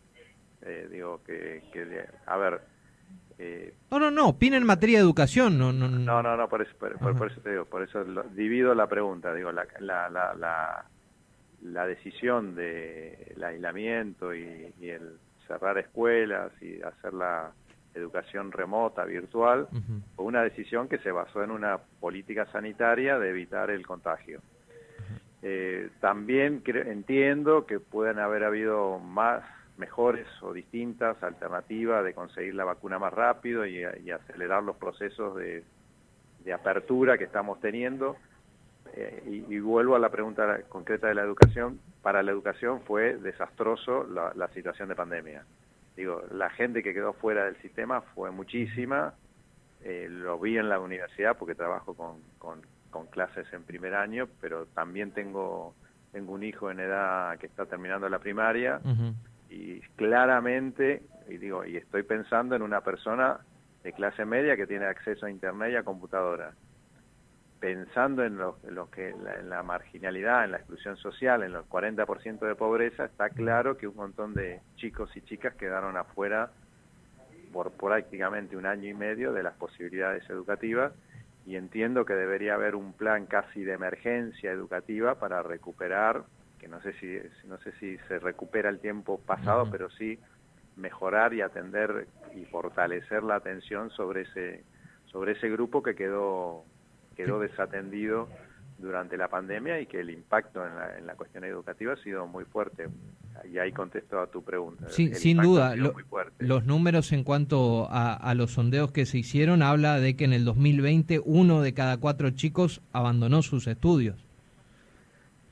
Eh, 0.61 0.87
digo 0.91 1.21
que, 1.25 1.63
que, 1.73 2.05
a 2.27 2.37
ver. 2.37 2.70
Eh, 3.43 3.73
no, 3.89 3.99
no, 3.99 4.11
no. 4.11 4.27
Opina 4.29 4.57
en 4.57 4.65
materia 4.65 4.99
de 4.99 5.03
educación. 5.03 5.57
No, 5.57 5.73
no, 5.73 5.89
no, 5.89 6.21
no, 6.21 6.37
no 6.37 6.47
por, 6.47 6.61
eso, 6.61 6.71
por, 6.77 7.31
eso 7.31 7.41
te 7.41 7.49
digo, 7.49 7.65
por 7.65 7.81
eso 7.81 8.03
divido 8.35 8.75
la 8.75 8.87
pregunta. 8.87 9.33
Digo, 9.33 9.51
la, 9.51 9.65
la, 9.79 10.09
la, 10.09 10.85
la, 11.63 11.87
decisión 11.87 12.53
de 12.53 13.33
el 13.35 13.43
aislamiento 13.43 14.35
y, 14.35 14.71
y 14.79 14.89
el 14.89 15.17
cerrar 15.47 15.79
escuelas 15.79 16.51
y 16.61 16.83
hacer 16.83 17.13
la 17.13 17.51
educación 17.93 18.51
remota, 18.51 19.05
virtual, 19.05 19.67
fue 20.15 20.25
una 20.25 20.43
decisión 20.43 20.87
que 20.87 20.99
se 20.99 21.11
basó 21.11 21.43
en 21.43 21.51
una 21.51 21.77
política 21.99 22.45
sanitaria 22.51 23.17
de 23.19 23.29
evitar 23.29 23.69
el 23.69 23.85
contagio. 23.85 24.41
Eh, 25.41 25.89
también 25.99 26.61
entiendo 26.65 27.65
que 27.65 27.79
pueden 27.79 28.19
haber 28.19 28.43
habido 28.43 28.99
más, 28.99 29.43
mejores 29.77 30.27
o 30.41 30.53
distintas 30.53 31.21
alternativas 31.23 32.03
de 32.03 32.13
conseguir 32.13 32.55
la 32.55 32.65
vacuna 32.65 32.99
más 32.99 33.13
rápido 33.13 33.65
y, 33.65 33.83
acelerar 33.83 34.63
los 34.63 34.75
procesos 34.75 35.35
de, 35.35 35.63
apertura 36.53 37.17
que 37.17 37.25
estamos 37.25 37.59
teniendo. 37.59 38.17
Eh, 38.93 39.45
y, 39.47 39.59
vuelvo 39.59 39.95
a 39.95 39.99
la 39.99 40.09
pregunta 40.09 40.61
concreta 40.69 41.07
de 41.07 41.15
la 41.15 41.21
educación. 41.21 41.79
Para 42.01 42.23
la 42.23 42.31
educación 42.31 42.81
fue 42.81 43.17
desastroso 43.17 44.05
la 44.05 44.47
situación 44.49 44.89
de 44.89 44.95
pandemia 44.95 45.45
digo, 45.95 46.23
la 46.31 46.49
gente 46.49 46.83
que 46.83 46.93
quedó 46.93 47.13
fuera 47.13 47.45
del 47.45 47.57
sistema 47.61 48.01
fue 48.01 48.31
muchísima, 48.31 49.13
eh, 49.83 50.07
lo 50.09 50.39
vi 50.39 50.57
en 50.57 50.69
la 50.69 50.79
universidad 50.79 51.37
porque 51.37 51.55
trabajo 51.55 51.93
con, 51.93 52.17
con, 52.37 52.61
clases 53.09 53.51
en 53.51 53.63
primer 53.63 53.95
año, 53.95 54.27
pero 54.39 54.65
también 54.67 55.11
tengo, 55.11 55.73
tengo 56.11 56.33
un 56.33 56.43
hijo 56.43 56.71
en 56.71 56.79
edad 56.79 57.37
que 57.39 57.47
está 57.47 57.65
terminando 57.65 58.07
la 58.07 58.19
primaria 58.19 58.79
y 59.51 59.81
claramente, 59.97 61.03
y 61.27 61.37
digo, 61.37 61.65
y 61.65 61.75
estoy 61.75 62.03
pensando 62.03 62.55
en 62.55 62.61
una 62.61 62.81
persona 62.81 63.41
de 63.83 63.91
clase 63.91 64.23
media 64.23 64.55
que 64.55 64.65
tiene 64.65 64.85
acceso 64.85 65.25
a 65.25 65.29
internet 65.29 65.73
y 65.73 65.75
a 65.75 65.83
computadora. 65.83 66.53
Pensando 67.59 68.23
en 68.23 68.37
lo, 68.37 68.57
que 68.89 69.09
en 69.09 69.49
la 69.49 69.61
marginalidad, 69.61 70.45
en 70.45 70.51
la 70.51 70.57
exclusión 70.57 70.97
social, 70.97 71.43
en 71.43 71.51
los 71.51 71.67
40% 71.67 72.39
de 72.39 72.55
pobreza, 72.55 73.05
está 73.05 73.29
claro 73.29 73.77
que 73.77 73.87
un 73.87 73.95
montón 73.95 74.33
de 74.33 74.61
chicos 74.77 75.15
y 75.15 75.21
chicas 75.21 75.53
quedaron 75.55 75.97
afuera 75.97 76.49
por 77.51 77.71
prácticamente 77.71 78.55
un 78.55 78.65
año 78.65 78.89
y 78.89 78.93
medio 78.93 79.33
de 79.33 79.43
las 79.43 79.53
posibilidades 79.55 80.27
educativas 80.29 80.93
y 81.45 81.55
entiendo 81.55 82.05
que 82.05 82.13
debería 82.13 82.53
haber 82.53 82.75
un 82.75 82.93
plan 82.93 83.25
casi 83.25 83.63
de 83.63 83.73
emergencia 83.73 84.51
educativa 84.51 85.15
para 85.15 85.43
recuperar, 85.43 86.23
que 86.61 86.67
no 86.67 86.79
sé 86.81 86.93
si 86.99 87.17
no 87.47 87.57
sé 87.57 87.71
si 87.79 87.97
se 88.07 88.19
recupera 88.19 88.69
el 88.69 88.79
tiempo 88.79 89.19
pasado, 89.19 89.67
pero 89.71 89.89
sí 89.89 90.19
mejorar 90.75 91.33
y 91.33 91.41
atender 91.41 92.07
y 92.35 92.45
fortalecer 92.45 93.23
la 93.23 93.35
atención 93.35 93.89
sobre 93.89 94.21
ese 94.21 94.63
sobre 95.07 95.31
ese 95.31 95.49
grupo 95.49 95.81
que 95.81 95.95
quedó 95.95 96.63
quedó 97.17 97.39
desatendido 97.39 98.29
durante 98.77 99.17
la 99.17 99.27
pandemia 99.27 99.79
y 99.79 99.87
que 99.87 100.01
el 100.01 100.11
impacto 100.11 100.65
en 100.65 100.75
la, 100.75 100.97
en 100.97 101.07
la 101.07 101.15
cuestión 101.15 101.43
educativa 101.43 101.93
ha 101.93 101.97
sido 101.97 102.27
muy 102.27 102.45
fuerte. 102.45 102.87
Y 103.51 103.57
ahí 103.57 103.71
contesto 103.71 104.19
a 104.19 104.27
tu 104.27 104.43
pregunta. 104.43 104.87
Sí, 104.89 105.13
sin 105.15 105.37
duda, 105.37 105.75
los 106.37 106.65
números 106.65 107.11
en 107.11 107.23
cuanto 107.23 107.87
a, 107.89 108.13
a, 108.13 108.35
los 108.35 108.51
sondeos 108.51 108.91
que 108.91 109.05
se 109.05 109.17
hicieron 109.17 109.61
habla 109.63 109.99
de 109.99 110.15
que 110.15 110.25
en 110.25 110.33
el 110.33 110.45
2020 110.45 111.21
uno 111.25 111.61
de 111.61 111.73
cada 111.73 111.97
cuatro 111.97 112.29
chicos 112.31 112.81
abandonó 112.91 113.41
sus 113.41 113.67
estudios. 113.67 114.30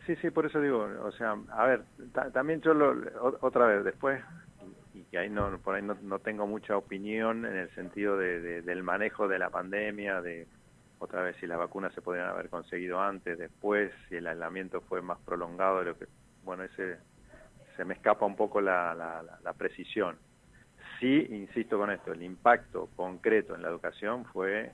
Sí, 0.10 0.16
sí, 0.24 0.32
por 0.32 0.48
eso 0.48 0.60
digo, 0.60 0.90
o 1.04 1.12
sea, 1.12 1.38
a 1.52 1.66
ver, 1.68 1.84
también 2.34 2.62
yo 2.62 2.74
lo, 2.74 2.96
otra 3.42 3.68
vez, 3.68 3.84
después, 3.84 4.20
y 4.96 5.04
que 5.04 5.20
ahí 5.20 5.30
no, 5.30 5.60
por 5.60 5.76
ahí 5.76 5.84
no, 5.84 5.96
no 6.02 6.18
tengo 6.18 6.48
mucha 6.48 6.76
opinión 6.76 7.46
en 7.46 7.56
el 7.56 7.70
sentido 7.76 8.18
de, 8.18 8.64
del 8.64 8.82
manejo 8.82 9.28
de 9.28 9.38
la 9.38 9.52
pandemia, 9.52 10.20
de 10.24 10.48
otra 10.98 11.22
vez 11.22 11.36
si 11.40 11.46
las 11.46 11.60
vacunas 11.60 11.94
se 11.94 12.02
podrían 12.02 12.28
haber 12.28 12.50
conseguido 12.50 13.00
antes, 13.00 13.38
después, 13.38 13.92
si 14.08 14.16
el 14.16 14.26
aislamiento 14.26 14.82
fue 14.82 15.04
más 15.04 15.20
prolongado, 15.20 15.84
lo 15.84 15.96
que, 15.96 16.08
bueno, 16.44 16.64
ese 16.64 16.98
se 17.78 17.86
me 17.86 17.94
escapa 17.94 18.26
un 18.26 18.36
poco 18.36 18.62
la, 18.62 18.96
la, 18.96 19.54
precisión. 19.54 20.18
Sí, 21.00 21.28
insisto 21.30 21.78
con 21.78 21.92
esto, 21.92 22.14
el 22.14 22.24
impacto 22.24 22.90
concreto 22.96 23.54
en 23.54 23.62
la 23.62 23.70
educación 23.70 24.26
fue 24.26 24.72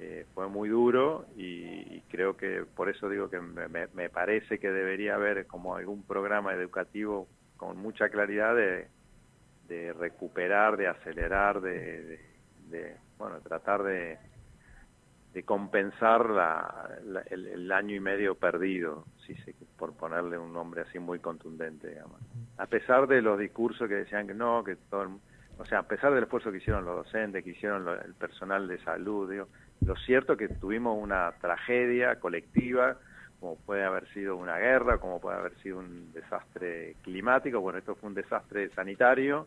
eh, 0.00 0.26
fue 0.32 0.48
muy 0.48 0.68
duro 0.68 1.26
y, 1.36 2.00
creo 2.08 2.36
que 2.36 2.64
por 2.76 2.88
eso 2.88 3.08
digo 3.08 3.28
que 3.28 3.40
me, 3.40 3.68
me, 3.68 4.08
parece 4.08 4.58
que 4.58 4.70
debería 4.70 5.16
haber 5.16 5.46
como 5.46 5.74
algún 5.74 6.02
programa 6.04 6.54
educativo 6.54 7.26
con 7.56 7.76
mucha 7.76 8.08
claridad 8.08 8.54
de, 8.54 8.86
de 9.66 9.92
recuperar, 9.92 10.76
de 10.76 10.86
acelerar, 10.86 11.60
de, 11.60 12.20
de 12.70 12.96
bueno, 13.18 13.40
tratar 13.40 13.82
de, 13.82 14.18
compensar 15.44 16.30
la, 16.30 16.98
el, 17.30 17.70
año 17.70 17.94
y 17.94 18.00
medio 18.00 18.34
perdido, 18.34 19.04
si 19.24 19.34
se, 19.36 19.54
por 19.76 19.94
ponerle 19.94 20.36
un 20.36 20.52
nombre 20.52 20.82
así 20.82 20.98
muy 20.98 21.20
contundente, 21.20 21.88
digamos. 21.88 22.20
A 22.56 22.66
pesar 22.66 23.06
de 23.06 23.22
los 23.22 23.38
discursos 23.38 23.88
que 23.88 23.94
decían 23.94 24.26
que 24.26 24.34
no, 24.34 24.64
que 24.64 24.74
todo 24.74 25.20
o 25.58 25.64
sea, 25.64 25.80
a 25.80 25.82
pesar 25.82 26.14
del 26.14 26.24
esfuerzo 26.24 26.52
que 26.52 26.58
hicieron 26.58 26.84
los 26.84 27.04
docentes, 27.04 27.42
que 27.42 27.50
hicieron 27.50 27.86
el 27.88 28.14
personal 28.14 28.68
de 28.68 28.78
salud, 28.78 29.30
digo, 29.30 29.48
lo 29.80 29.96
cierto 29.96 30.34
es 30.34 30.38
que 30.38 30.48
tuvimos 30.48 30.96
una 31.00 31.32
tragedia 31.40 32.16
colectiva, 32.16 32.96
como 33.40 33.56
puede 33.56 33.84
haber 33.84 34.08
sido 34.12 34.36
una 34.36 34.56
guerra, 34.58 34.98
como 34.98 35.20
puede 35.20 35.38
haber 35.38 35.54
sido 35.62 35.78
un 35.78 36.12
desastre 36.12 36.96
climático, 37.02 37.60
bueno, 37.60 37.78
esto 37.78 37.94
fue 37.94 38.08
un 38.08 38.14
desastre 38.14 38.70
sanitario 38.70 39.46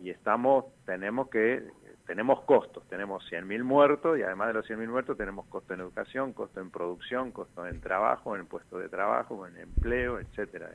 y 0.00 0.10
estamos, 0.10 0.66
tenemos 0.84 1.28
que 1.28 1.62
tenemos 2.06 2.42
costos, 2.42 2.86
tenemos 2.88 3.24
100.000 3.30 3.62
muertos 3.62 4.18
y 4.18 4.22
además 4.22 4.48
de 4.48 4.54
los 4.54 4.68
100.000 4.68 4.88
muertos 4.88 5.16
tenemos 5.16 5.46
costo 5.46 5.72
en 5.72 5.80
educación, 5.80 6.34
costo 6.34 6.60
en 6.60 6.70
producción, 6.70 7.30
costo 7.32 7.66
en 7.66 7.80
trabajo, 7.80 8.36
en 8.36 8.44
puesto 8.46 8.78
de 8.78 8.90
trabajo, 8.90 9.46
en 9.46 9.56
empleo, 9.56 10.20
etcétera. 10.20 10.70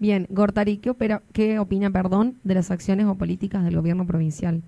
Bien, 0.00 0.26
Gortari, 0.28 0.78
¿qué, 0.78 0.90
opera, 0.90 1.22
¿qué 1.32 1.60
opina 1.60 1.88
perdón, 1.90 2.40
de 2.42 2.54
las 2.54 2.72
acciones 2.72 3.06
o 3.06 3.14
políticas 3.14 3.64
del 3.64 3.76
gobierno 3.76 4.06
provincial? 4.06 4.62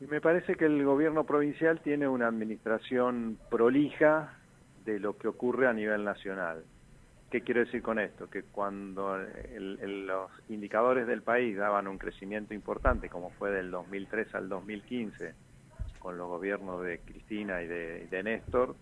Y 0.00 0.06
me 0.06 0.20
parece 0.20 0.54
que 0.54 0.66
el 0.66 0.84
gobierno 0.84 1.24
provincial 1.24 1.80
tiene 1.80 2.06
una 2.06 2.28
administración 2.28 3.38
prolija 3.50 4.38
de 4.84 5.00
lo 5.00 5.16
que 5.16 5.28
ocurre 5.28 5.66
a 5.66 5.72
nivel 5.72 6.04
nacional. 6.04 6.62
¿Qué 7.30 7.42
quiero 7.42 7.60
decir 7.60 7.82
con 7.82 7.98
esto? 7.98 8.30
Que 8.30 8.44
cuando 8.44 9.18
los 9.18 10.30
indicadores 10.48 11.06
del 11.06 11.22
país 11.22 11.56
daban 11.56 11.88
un 11.88 11.98
crecimiento 11.98 12.54
importante, 12.54 13.10
como 13.10 13.30
fue 13.30 13.50
del 13.50 13.70
2003 13.70 14.34
al 14.34 14.48
2015, 14.48 15.34
con 15.98 16.16
los 16.16 16.28
gobiernos 16.28 16.82
de 16.82 17.00
Cristina 17.00 17.60
y 17.60 17.66
de, 17.66 18.22
Néstor, 18.22 18.76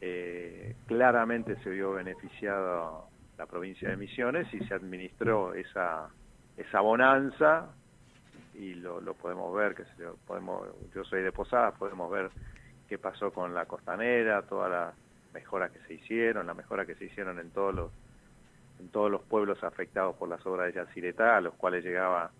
eh, 0.00 0.74
claramente 0.86 1.56
se 1.62 1.70
vio 1.70 1.92
beneficiado 1.92 3.06
la 3.38 3.46
provincia 3.46 3.88
de 3.88 3.96
Misiones 3.96 4.52
y 4.52 4.58
se 4.66 4.74
administró 4.74 5.54
esa, 5.54 6.10
esa 6.56 6.80
bonanza 6.80 7.70
y 8.54 8.74
lo, 8.74 9.00
podemos 9.14 9.54
ver, 9.54 9.74
que 9.74 9.84
podemos, 10.26 10.68
yo 10.94 11.04
soy 11.04 11.22
de 11.22 11.32
Posadas, 11.32 11.74
podemos 11.78 12.10
ver 12.10 12.30
qué 12.88 12.98
pasó 12.98 13.32
con 13.32 13.54
la 13.54 13.66
costanera, 13.66 14.42
toda 14.42 14.68
la 14.68 14.94
mejoras 15.34 15.72
que 15.72 15.80
se 15.80 15.94
hicieron, 15.94 16.46
la 16.46 16.54
mejora 16.54 16.86
que 16.86 16.94
se 16.94 17.06
hicieron 17.06 17.40
en 17.40 17.50
todos 17.50 17.74
los 17.74 17.90
en 18.80 18.88
todos 18.88 19.10
los 19.10 19.22
pueblos 19.22 19.62
afectados 19.62 20.16
por 20.16 20.28
las 20.28 20.44
obras 20.46 20.66
de 20.66 20.80
Yacyretá, 20.80 21.36
a 21.36 21.40
los 21.40 21.54
cuales 21.54 21.84
llegaba 21.84 22.32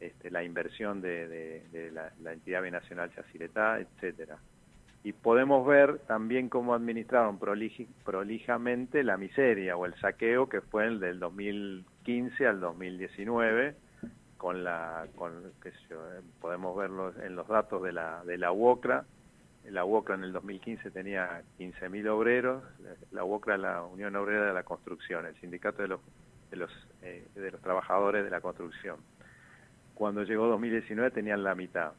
este, 0.00 0.30
la 0.30 0.44
inversión 0.44 1.00
de, 1.00 1.90
la, 1.92 2.32
entidad 2.32 2.62
binacional 2.62 3.10
Yacyretá, 3.14 3.80
etcétera. 3.80 4.38
Y 5.04 5.12
podemos 5.12 5.66
ver 5.66 5.98
también 6.06 6.48
cómo 6.48 6.74
administraron 6.74 7.38
prolijamente 8.04 9.02
la 9.02 9.16
miseria 9.16 9.76
o 9.76 9.84
el 9.84 9.94
saqueo 9.94 10.48
que 10.48 10.60
fue 10.60 10.86
el 10.86 11.00
del 11.00 11.18
2015 11.18 12.46
al 12.46 12.60
2019, 12.60 13.74
con 14.42 14.64
la, 14.64 15.06
con, 15.14 15.52
que 15.62 15.70
podemos 16.40 16.76
verlo 16.76 17.12
en 17.22 17.36
los 17.36 17.46
datos 17.46 17.80
de 17.80 17.92
la, 17.92 18.24
de 18.24 18.36
la 18.36 18.50
UOCRA, 18.50 19.04
la 19.70 19.84
UOCRA 19.84 20.16
en 20.16 20.24
el 20.24 20.32
2015 20.32 20.90
tenía 20.90 21.42
15.000 21.60 22.08
obreros, 22.08 22.64
la 23.12 23.22
UOCRA 23.22 23.56
la 23.56 23.84
Unión 23.84 24.16
Obrera 24.16 24.46
de 24.46 24.52
la 24.52 24.64
Construcción, 24.64 25.26
el 25.26 25.36
sindicato 25.36 25.82
de 25.82 25.86
los, 25.86 26.00
de 26.50 26.56
los, 26.56 26.70
eh, 27.02 27.24
de 27.36 27.52
los 27.52 27.60
trabajadores 27.60 28.24
de 28.24 28.30
la 28.30 28.40
construcción. 28.40 28.96
Cuando 29.94 30.24
llegó 30.24 30.48
2019 30.48 31.12
tenían 31.12 31.44
la 31.44 31.54
mitad. 31.54 31.92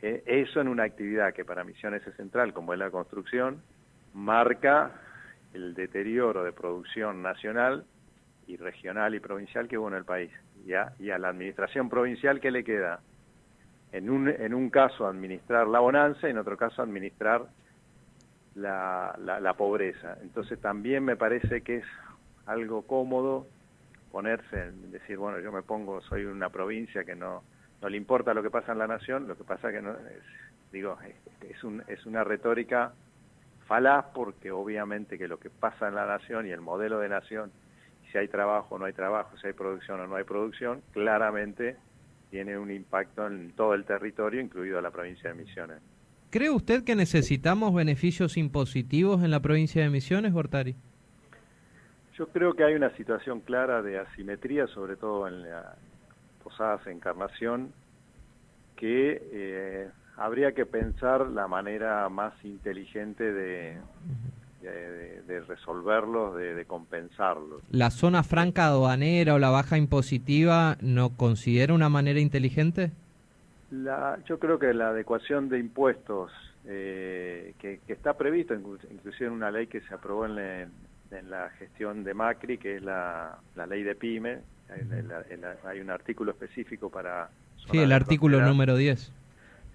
E, 0.00 0.22
eso 0.26 0.60
en 0.60 0.68
una 0.68 0.84
actividad 0.84 1.34
que 1.34 1.44
para 1.44 1.64
Misiones 1.64 2.06
es 2.06 2.14
central, 2.14 2.54
como 2.54 2.72
es 2.72 2.78
la 2.78 2.92
construcción, 2.92 3.60
marca 4.12 4.92
el 5.54 5.74
deterioro 5.74 6.44
de 6.44 6.52
producción 6.52 7.20
nacional 7.20 7.84
y 8.46 8.58
regional 8.58 9.16
y 9.16 9.18
provincial 9.18 9.66
que 9.66 9.76
hubo 9.76 9.88
en 9.88 9.94
el 9.94 10.04
país. 10.04 10.30
¿Ya? 10.64 10.92
Y 10.98 11.10
a 11.10 11.18
la 11.18 11.28
administración 11.28 11.88
provincial, 11.88 12.40
¿qué 12.40 12.50
le 12.50 12.64
queda? 12.64 13.00
en 13.94 14.10
un, 14.10 14.28
en 14.28 14.52
un 14.54 14.70
caso 14.70 15.06
administrar 15.06 15.68
la 15.68 15.78
bonanza 15.78 16.26
y 16.26 16.32
en 16.32 16.38
otro 16.38 16.56
caso 16.56 16.82
administrar 16.82 17.46
la, 18.56 19.16
la, 19.16 19.54
pobreza. 19.54 20.18
Entonces 20.20 20.60
también 20.60 21.04
me 21.04 21.14
parece 21.14 21.60
que 21.60 21.76
es 21.76 21.84
algo 22.44 22.82
cómodo 22.82 23.46
ponerse, 24.10 24.72
decir, 24.90 25.16
bueno, 25.16 25.38
yo 25.38 25.52
me 25.52 25.62
pongo, 25.62 26.00
soy 26.02 26.24
una 26.24 26.50
provincia 26.50 27.04
que 27.04 27.14
no, 27.14 27.44
no 27.80 27.88
le 27.88 27.96
importa 27.96 28.34
lo 28.34 28.42
que 28.42 28.50
pasa 28.50 28.72
en 28.72 28.78
la 28.78 28.88
nación, 28.88 29.28
lo 29.28 29.36
que 29.36 29.44
pasa 29.44 29.70
que 29.70 29.80
no, 29.80 29.92
es, 29.92 30.24
digo, 30.72 30.98
es, 31.48 31.62
un, 31.62 31.84
es 31.86 32.04
una 32.04 32.24
retórica 32.24 32.92
falaz 33.68 34.06
porque 34.12 34.50
obviamente 34.50 35.18
que 35.18 35.28
lo 35.28 35.38
que 35.38 35.50
pasa 35.50 35.86
en 35.86 35.94
la 35.94 36.06
nación 36.06 36.48
y 36.48 36.50
el 36.50 36.60
modelo 36.60 36.98
de 36.98 37.10
nación, 37.10 37.52
si 38.14 38.18
hay 38.18 38.28
trabajo 38.28 38.76
o 38.76 38.78
no 38.78 38.84
hay 38.84 38.92
trabajo, 38.92 39.36
si 39.38 39.48
hay 39.48 39.54
producción 39.54 40.00
o 40.00 40.06
no 40.06 40.14
hay 40.14 40.22
producción, 40.22 40.82
claramente 40.92 41.76
tiene 42.30 42.56
un 42.56 42.70
impacto 42.70 43.26
en 43.26 43.50
todo 43.56 43.74
el 43.74 43.84
territorio, 43.84 44.40
incluido 44.40 44.80
la 44.80 44.92
provincia 44.92 45.30
de 45.30 45.34
Misiones. 45.34 45.78
¿Cree 46.30 46.48
usted 46.48 46.84
que 46.84 46.94
necesitamos 46.94 47.74
beneficios 47.74 48.36
impositivos 48.36 49.24
en 49.24 49.32
la 49.32 49.40
provincia 49.40 49.82
de 49.82 49.90
Misiones, 49.90 50.32
Gortari? 50.32 50.76
Yo 52.16 52.28
creo 52.28 52.54
que 52.54 52.62
hay 52.62 52.74
una 52.74 52.90
situación 52.96 53.40
clara 53.40 53.82
de 53.82 53.98
asimetría, 53.98 54.68
sobre 54.68 54.94
todo 54.94 55.26
en 55.26 55.42
la 55.42 55.74
Posadas 56.44 56.86
Encarnación, 56.86 57.72
que 58.76 59.22
eh, 59.32 59.88
habría 60.16 60.52
que 60.52 60.66
pensar 60.66 61.26
la 61.30 61.48
manera 61.48 62.08
más 62.10 62.32
inteligente 62.44 63.32
de, 63.32 63.76
de, 64.70 65.40
resolverlos, 65.46 66.36
de, 66.36 66.54
de, 66.54 66.64
compensarlos. 66.64 67.62
¿La 67.70 67.90
zona 67.90 68.22
franca 68.22 68.66
aduanera 68.66 69.34
o 69.34 69.38
la 69.38 69.50
baja 69.50 69.76
impositiva 69.76 70.76
no 70.80 71.10
considera 71.10 71.74
una 71.74 71.88
manera 71.88 72.20
inteligente? 72.20 72.92
La, 73.70 74.18
yo 74.26 74.38
creo 74.38 74.58
que 74.58 74.72
la 74.72 74.88
adecuación 74.88 75.48
de 75.48 75.58
impuestos 75.58 76.30
eh, 76.66 77.54
que, 77.58 77.80
está 77.88 78.14
previsto, 78.14 78.54
inclusive 78.54 79.26
en 79.26 79.32
una 79.32 79.50
ley 79.50 79.66
que 79.66 79.80
se 79.82 79.94
aprobó 79.94 80.26
en, 80.26 80.70
la 81.28 81.50
gestión 81.58 82.02
de 82.02 82.14
Macri, 82.14 82.58
que 82.58 82.76
es 82.76 82.82
la, 82.82 83.38
ley 83.68 83.82
de 83.82 83.94
PYME, 83.94 84.38
hay, 85.64 85.80
un 85.80 85.90
artículo 85.90 86.32
específico 86.32 86.90
para... 86.90 87.28
Sí, 87.70 87.78
el 87.78 87.92
artículo 87.92 88.40
número 88.40 88.76
10. 88.76 89.12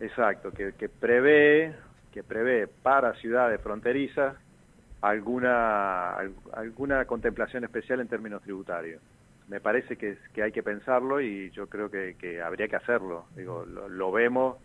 Exacto, 0.02 0.52
que, 0.52 0.74
que 0.74 0.90
prevé 0.90 1.74
que 2.12 2.24
prevé 2.24 2.68
para 2.68 3.14
ciudades 3.16 3.62
fronterizas 3.62 4.36
alguna, 5.02 6.16
alguna 6.54 7.06
contemplación 7.06 7.64
especial 7.64 8.00
en 8.00 8.08
términos 8.08 8.42
tributarios. 8.42 9.02
Me 9.48 9.60
parece 9.60 9.96
que, 9.98 10.18
hay 10.42 10.52
que 10.52 10.62
pensarlo 10.62 11.22
y 11.22 11.50
yo 11.52 11.68
creo 11.68 11.90
que, 11.90 12.16
que 12.20 12.42
habría 12.42 12.68
que 12.68 12.76
hacerlo. 12.76 13.26
Digo, 13.36 13.66
lo, 13.66 14.12
vemos 14.12 14.58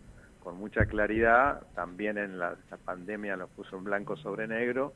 con 0.43 0.57
mucha 0.57 0.85
claridad, 0.85 1.63
también 1.73 2.17
en 2.17 2.37
la, 2.37 2.55
pandemia 2.83 3.35
nos 3.35 3.49
puso 3.49 3.77
en 3.77 3.83
blanco 3.83 4.15
sobre 4.15 4.47
negro, 4.47 4.93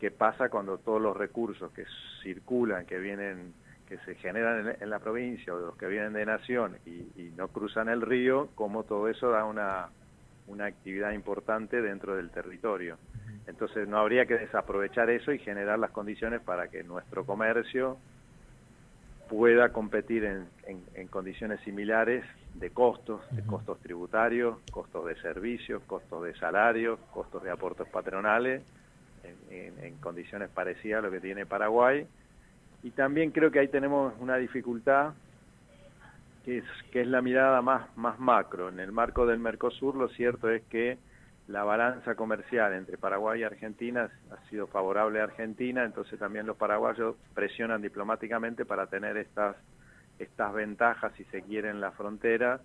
qué 0.00 0.10
pasa 0.10 0.48
cuando 0.48 0.78
todos 0.78 1.00
los 1.00 1.16
recursos 1.16 1.70
que 1.72 1.84
circulan, 2.22 2.86
que 2.86 2.98
vienen 2.98 3.54
que 3.88 3.98
se 3.98 4.14
generan 4.14 4.76
en, 4.80 4.90
la 4.90 4.98
provincia 4.98 5.54
o 5.54 5.60
los 5.60 5.76
que 5.76 5.86
vienen 5.86 6.14
de 6.14 6.24
nación 6.24 6.78
y, 6.86 7.02
y, 7.20 7.34
no 7.36 7.48
cruzan 7.48 7.90
el 7.90 8.00
río, 8.00 8.48
cómo 8.54 8.84
todo 8.84 9.08
eso 9.08 9.28
da 9.28 9.44
una, 9.44 9.90
una 10.46 10.66
actividad 10.66 11.12
importante 11.12 11.80
dentro 11.82 12.16
del 12.16 12.30
territorio. 12.30 12.96
Entonces 13.46 13.86
no 13.88 13.98
habría 13.98 14.26
que 14.26 14.38
desaprovechar 14.38 15.10
eso 15.10 15.32
y 15.32 15.38
generar 15.38 15.78
las 15.78 15.90
condiciones 15.90 16.40
para 16.40 16.68
que 16.68 16.82
nuestro 16.82 17.24
comercio 17.24 17.98
pueda 19.28 19.70
competir 19.70 20.24
en, 20.24 20.46
en, 20.94 21.08
condiciones 21.08 21.60
similares 21.60 22.24
de 22.54 22.70
costos, 22.70 23.20
de 23.34 23.42
costos 23.42 23.78
tributarios, 23.80 24.58
costos 24.70 25.06
de 25.06 25.16
servicios, 25.16 25.82
costos 25.84 26.24
de 26.24 26.34
salarios, 26.36 26.98
costos 27.12 27.42
de 27.42 27.50
aportes 27.50 27.88
patronales, 27.88 28.62
en, 29.50 29.78
en, 29.82 29.96
condiciones 29.96 30.50
parecidas 30.50 30.98
a 30.98 31.06
lo 31.06 31.10
que 31.10 31.20
tiene 31.20 31.46
Paraguay. 31.46 32.06
Y 32.82 32.90
también 32.90 33.30
creo 33.30 33.50
que 33.50 33.60
ahí 33.60 33.68
tenemos 33.68 34.12
una 34.20 34.36
dificultad 34.36 35.14
que 36.44 36.58
es, 36.58 36.64
que 36.92 37.00
es 37.00 37.06
la 37.06 37.22
mirada 37.22 37.62
más, 37.62 37.96
más 37.96 38.20
macro. 38.20 38.68
En 38.68 38.78
el 38.78 38.92
marco 38.92 39.26
del 39.26 39.38
Mercosur 39.38 39.96
lo 39.96 40.08
cierto 40.08 40.50
es 40.50 40.62
que 40.64 40.98
la 41.48 41.62
balanza 41.62 42.14
comercial 42.14 42.72
entre 42.72 42.96
Paraguay 42.96 43.40
y 43.40 43.44
Argentina 43.44 44.10
ha 44.30 44.48
sido 44.48 44.66
favorable 44.66 45.20
a 45.20 45.24
Argentina, 45.24 45.84
entonces 45.84 46.18
también 46.18 46.46
los 46.46 46.56
paraguayos 46.56 47.16
presionan 47.34 47.82
diplomáticamente 47.82 48.64
para 48.64 48.86
tener 48.86 49.16
estas, 49.18 49.56
estas 50.18 50.54
ventajas, 50.54 51.12
si 51.16 51.24
se 51.24 51.42
quiere, 51.42 51.68
en 51.68 51.80
la 51.80 51.90
frontera 51.92 52.60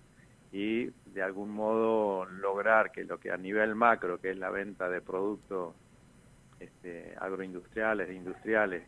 y 0.52 0.86
de 1.14 1.22
algún 1.22 1.52
modo 1.52 2.26
lograr 2.26 2.92
que 2.92 3.04
lo 3.04 3.20
que 3.20 3.32
a 3.32 3.38
nivel 3.38 3.76
macro, 3.76 4.20
que 4.20 4.32
es 4.32 4.38
la 4.38 4.50
venta 4.50 4.90
de 4.90 5.02
productos 5.02 5.76
este, 6.60 7.16
agroindustriales 7.20 8.10
e 8.10 8.14
industriales, 8.14 8.84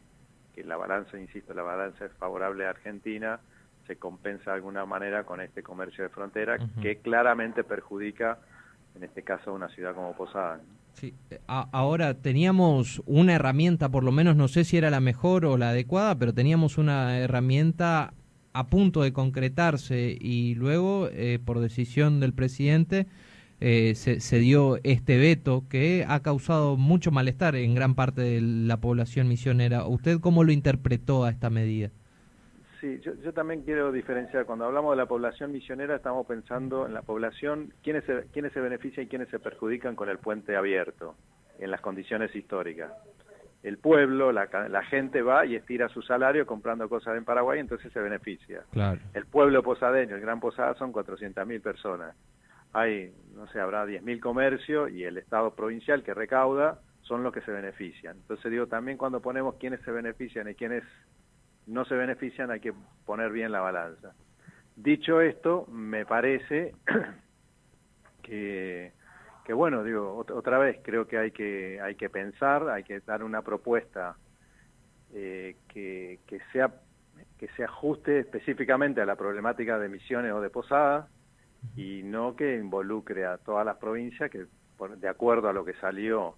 que 0.56 0.64
la 0.64 0.78
balanza, 0.78 1.20
insisto, 1.20 1.54
la 1.54 1.64
balanza 1.64 2.06
es 2.06 2.12
favorable 2.14 2.66
a 2.66 2.72
Argentina, 2.72 3.40
se 3.88 3.98
compensa 3.98 4.52
de 4.52 4.56
alguna 4.56 4.86
manera 4.86 5.24
con 5.24 5.42
este 5.42 5.64
comercio 5.64 6.04
de 6.04 6.10
frontera 6.10 6.58
que 6.82 6.98
claramente 6.98 7.64
perjudica, 7.64 8.40
en 8.96 9.04
este 9.04 9.24
caso, 9.24 9.54
una 9.54 9.70
ciudad 9.70 9.94
como 9.96 10.14
Posada. 10.14 10.60
Sí. 10.94 11.14
A- 11.48 11.70
ahora 11.72 12.14
teníamos 12.16 13.02
una 13.06 13.34
herramienta, 13.34 13.90
por 13.90 14.04
lo 14.04 14.12
menos 14.12 14.36
no 14.36 14.48
sé 14.48 14.64
si 14.66 14.78
era 14.78 14.90
la 14.90 15.00
mejor 15.00 15.46
o 15.46 15.58
la 15.58 15.70
adecuada, 15.70 16.16
pero 16.16 16.34
teníamos 16.34 16.78
una 16.78 17.18
herramienta 17.18 18.14
a 18.54 18.68
punto 18.68 19.02
de 19.02 19.14
concretarse 19.14 20.18
y 20.20 20.56
luego, 20.56 21.08
eh, 21.14 21.40
por 21.44 21.60
decisión 21.62 22.20
del 22.20 22.34
presidente, 22.34 23.08
eh, 23.62 23.94
se, 23.96 24.20
se 24.20 24.40
dio 24.40 24.80
este 24.84 25.18
veto 25.18 25.64
que 25.70 26.04
ha 26.08 26.20
causado 26.22 26.76
mucho 26.78 27.12
malestar 27.12 27.56
en 27.56 27.76
gran 27.76 27.96
parte 27.96 28.22
de 28.22 28.42
la 28.42 28.78
población 28.82 29.28
misionera. 29.30 29.86
¿Usted 29.86 30.20
cómo 30.20 30.44
lo 30.44 30.52
interpretó 30.52 31.24
a 31.24 31.30
esta 31.30 31.50
medida? 31.50 31.92
Sí, 32.82 33.00
yo, 33.02 33.14
yo 33.24 33.32
también 33.32 33.62
quiero 33.62 33.92
diferenciar. 33.92 34.46
Cuando 34.46 34.66
hablamos 34.66 34.94
de 34.94 34.98
la 34.98 35.06
población 35.06 35.52
misionera, 35.52 35.96
estamos 35.96 36.26
pensando 36.26 36.88
en 36.88 36.96
la 36.96 37.04
población, 37.04 37.72
quiénes 37.84 38.04
se, 38.06 38.26
quiénes 38.34 38.52
se 38.54 38.60
benefician 38.60 39.06
y 39.06 39.08
quiénes 39.08 39.30
se 39.30 39.38
perjudican 39.38 39.96
con 39.96 40.10
el 40.10 40.18
puente 40.18 40.56
abierto, 40.56 41.16
en 41.60 41.70
las 41.70 41.80
condiciones 41.80 42.36
históricas. 42.36 42.92
El 43.62 43.78
pueblo, 43.78 44.32
la, 44.32 44.50
la 44.68 44.84
gente 44.86 45.22
va 45.22 45.46
y 45.46 45.56
estira 45.56 45.90
su 45.90 46.02
salario 46.02 46.48
comprando 46.48 46.90
cosas 46.90 47.16
en 47.16 47.24
Paraguay, 47.24 47.60
entonces 47.60 47.94
se 47.94 48.00
beneficia. 48.00 48.64
Claro. 48.72 49.00
El 49.14 49.28
pueblo 49.28 49.62
posadeño, 49.62 50.16
el 50.16 50.22
Gran 50.22 50.40
Posada, 50.40 50.74
son 50.74 50.92
400.000 50.92 51.62
personas. 51.62 52.16
Hay, 52.74 53.14
no 53.36 53.46
sé, 53.50 53.60
habrá 53.60 53.86
10.000 53.86 54.20
comercios 54.20 54.90
y 54.90 55.04
el 55.04 55.20
Estado 55.20 55.54
provincial 55.54 56.02
que 56.02 56.16
recauda 56.16 56.80
son 57.04 57.22
los 57.22 57.32
que 57.32 57.42
se 57.42 57.52
benefician. 57.52 58.18
Entonces 58.18 58.52
digo, 58.52 58.66
también 58.66 58.98
cuando 58.98 59.22
ponemos 59.22 59.56
quiénes 59.60 59.82
se 59.82 59.92
benefician 59.92 60.50
y 60.50 60.56
quiénes 60.56 60.84
no 61.72 61.86
se 61.86 61.96
benefician 61.96 62.52
hay 62.52 62.60
que 62.60 62.74
poner 63.06 63.32
bien 63.32 63.52
la 63.52 63.62
balanza. 63.62 64.14
Dicho 64.76 65.22
esto, 65.22 65.66
me 65.72 66.06
parece 66.06 66.74
que, 68.24 68.92
bueno, 69.54 69.84
digo, 69.84 70.24
ot- 70.24 70.32
otra 70.32 70.58
vez 70.58 70.80
creo 70.84 71.08
que 71.08 71.18
hay 71.18 71.32
que 71.32 71.80
hay 71.82 71.96
que 71.96 72.10
pensar, 72.10 72.70
hay 72.70 72.84
que 72.84 73.00
dar 73.02 73.24
una 73.24 73.42
propuesta 73.42 74.16
eh, 75.14 75.56
que, 75.68 76.20
que 76.26 76.40
sea 76.54 76.72
que 77.38 77.48
se 77.50 77.64
ajuste 77.64 78.20
específicamente 78.20 79.02
a 79.02 79.06
la 79.06 79.16
problemática 79.16 79.78
de 79.78 79.90
misiones 79.90 80.32
o 80.32 80.42
de 80.42 80.50
posadas 80.50 81.10
y 81.76 82.02
no 82.04 82.36
que 82.36 82.56
involucre 82.56 83.26
a 83.26 83.38
todas 83.38 83.66
las 83.66 83.78
provincias 83.78 84.32
que 84.32 84.46
de 84.98 85.08
acuerdo 85.08 85.50
a 85.50 85.54
lo 85.54 85.64
que 85.66 85.74
salió 85.76 86.36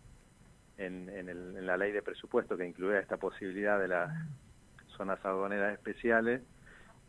en, 0.77 1.07
en, 1.09 1.29
el- 1.29 1.55
en 1.57 1.65
la 1.67 1.77
ley 1.77 1.91
de 1.91 2.01
presupuesto 2.01 2.57
que 2.57 2.65
incluía 2.67 2.99
esta 2.99 3.17
posibilidad 3.17 3.79
de 3.79 3.87
las 3.89 4.09
zonas 4.93 5.23
aduaneras 5.25 5.73
especiales 5.73 6.41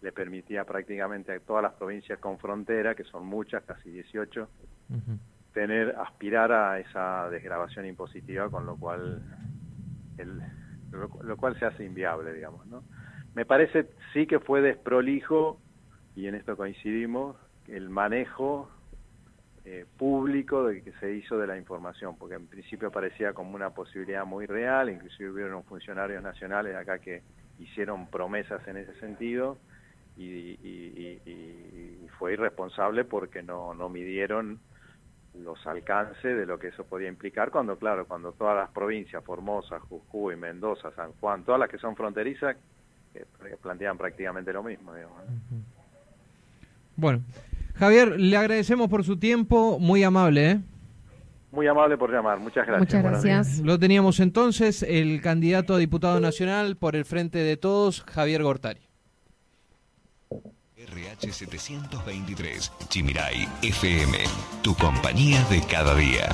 le 0.00 0.12
permitía 0.12 0.64
prácticamente 0.64 1.33
a 1.33 1.41
todas 1.41 1.62
las 1.62 1.73
provincias 1.75 2.19
con 2.19 2.38
frontera, 2.38 2.95
que 2.95 3.05
son 3.05 3.25
muchas, 3.25 3.64
casi 3.64 3.91
18, 3.91 4.49
Ujú. 4.91 5.19
tener 5.55 5.94
aspirar 5.99 6.53
a 6.53 6.79
esa 6.79 7.31
desgrabación 7.31 7.87
impositiva, 7.87 8.51
con 8.51 8.66
lo 8.66 8.77
cual 8.77 9.23
el, 10.18 10.40
lo, 10.92 11.11
lo 11.23 11.37
cual 11.37 11.59
se 11.59 11.64
hace 11.64 11.85
inviable, 11.85 12.33
digamos, 12.35 12.66
¿no? 12.66 12.85
Me 13.35 13.47
parece 13.47 13.90
sí 14.12 14.27
que 14.27 14.40
fue 14.40 14.61
desprolijo 14.61 15.61
y 16.14 16.27
en 16.27 16.35
esto 16.35 16.57
coincidimos 16.57 17.37
el 17.66 17.88
manejo 17.88 18.70
eh, 19.64 19.87
público 19.97 20.66
de 20.66 20.83
que 20.83 20.92
se 21.01 21.12
hizo 21.14 21.38
de 21.38 21.47
la 21.47 21.57
información, 21.57 22.16
porque 22.18 22.35
en 22.35 22.47
principio 22.47 22.90
parecía 22.90 23.33
como 23.33 23.55
una 23.55 23.70
posibilidad 23.70 24.27
muy 24.27 24.44
real, 24.47 24.90
inclusive 24.90 25.31
hubieron 25.31 25.64
funcionarios 25.64 26.23
nacionales 26.23 26.77
acá 26.77 26.99
que 26.99 27.23
hicieron 27.59 28.07
promesas 28.09 28.67
en 28.69 28.77
ese 28.79 28.95
sentido 29.01 29.59
y, 30.17 30.59
fue 32.19 32.35
irresponsable 32.35 33.05
porque 33.05 33.43
no, 33.43 33.75
no 33.75 33.88
midieron 33.88 34.61
los 35.35 35.67
alcances 35.67 36.23
de 36.23 36.47
lo 36.47 36.61
que 36.61 36.69
eso 36.69 36.85
podía 36.85 37.09
implicar 37.09 37.51
cuando, 37.51 37.77
claro, 37.77 38.07
cuando 38.07 38.33
todas 38.33 38.57
las 38.57 38.71
provincias, 38.71 39.25
Formosa, 39.25 39.81
Jujuy, 39.81 40.37
Mendoza, 40.37 40.93
San 40.93 41.12
Juan, 41.14 41.43
todas 41.45 41.59
las 41.59 41.69
que 41.69 41.79
son 41.79 41.97
fronterizas, 41.97 42.57
que 43.12 43.25
que 43.49 43.57
plantean 43.57 43.99
prácticamente 43.99 44.53
lo 44.53 44.62
mismo, 44.62 44.95
digamos. 44.95 45.19
¿no? 45.19 45.75
Bueno, 46.97 47.23
Javier, 47.75 48.21
le 48.21 48.37
agradecemos 48.37 48.88
por 48.88 49.03
su 49.05 49.19
tiempo, 49.19 49.79
muy 49.81 50.05
amable, 50.05 50.51
¿eh? 50.51 50.61
Muy 51.55 51.69
amable 51.69 51.97
por 51.97 52.12
llamar, 52.12 52.38
muchas 52.40 52.67
gracias. 52.67 53.03
Muchas 53.03 53.23
gracias. 53.23 53.59
Lo 53.61 53.79
teníamos 53.79 54.19
entonces 54.19 54.83
el 54.83 55.21
candidato 55.21 55.75
a 55.75 55.79
diputado 55.79 56.19
nacional 56.19 56.77
por 56.77 56.97
el 56.97 57.05
Frente 57.05 57.38
de 57.38 57.57
Todos, 57.57 58.03
Javier 58.03 58.43
Gortari. 58.43 58.81
RH 60.77 61.33
723, 61.33 62.73
Chimiray 62.88 63.49
FM, 63.62 64.19
tu 64.62 64.75
compañía 64.75 65.43
de 65.45 65.62
cada 65.62 65.95
día. 65.95 66.29